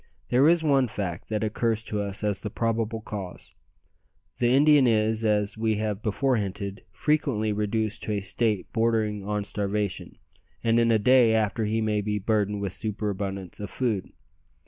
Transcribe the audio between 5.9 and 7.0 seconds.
before hinted,